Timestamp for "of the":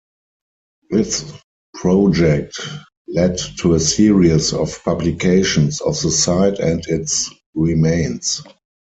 5.79-6.09